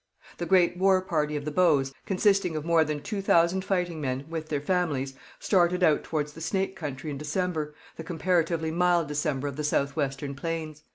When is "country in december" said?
6.75-7.75